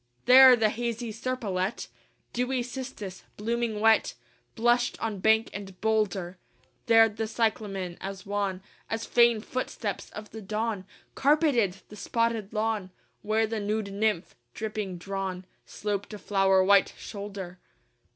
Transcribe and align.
IV 0.21 0.25
There 0.25 0.55
the 0.55 0.69
hazy 0.71 1.11
serpolet, 1.11 1.87
Dewy 2.33 2.63
cistus, 2.63 3.21
blooming 3.37 3.79
wet, 3.79 4.15
Blushed 4.55 4.99
on 4.99 5.19
bank 5.19 5.51
and 5.53 5.79
boulder: 5.79 6.39
There 6.87 7.07
the 7.07 7.27
cyclamen, 7.27 7.99
as 8.01 8.25
wan 8.25 8.63
As 8.89 9.05
faint 9.05 9.45
footsteps 9.45 10.09
of 10.09 10.31
the 10.31 10.41
Dawn, 10.41 10.87
Carpeted 11.13 11.83
the 11.89 11.95
spotted 11.95 12.51
lawn: 12.51 12.89
Where 13.21 13.45
the 13.45 13.59
nude 13.59 13.93
nymph, 13.93 14.33
dripping 14.55 14.97
drawn, 14.97 15.45
Sloped 15.67 16.15
a 16.15 16.17
flower 16.17 16.63
white 16.63 16.95
shoulder. 16.97 17.59